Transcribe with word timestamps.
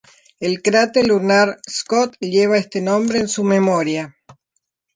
El 0.39 0.63
cráter 0.63 1.05
lunar 1.05 1.59
Scott 1.69 2.17
lleva 2.19 2.57
este 2.57 2.81
nombre 2.81 3.19
en 3.19 3.27
su 3.27 3.43
memoria. 3.43 4.17